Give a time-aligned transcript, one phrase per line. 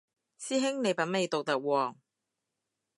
[0.39, 1.95] 師兄你品味獨特喎